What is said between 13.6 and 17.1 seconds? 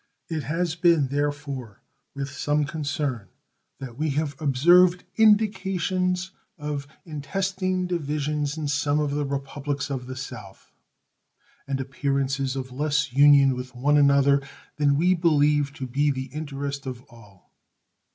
one another than we believe to be the interest of